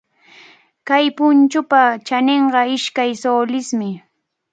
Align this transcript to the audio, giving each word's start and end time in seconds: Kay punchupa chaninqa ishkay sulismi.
Kay 0.87 1.05
punchupa 1.17 1.81
chaninqa 2.07 2.61
ishkay 2.75 3.11
sulismi. 3.21 3.89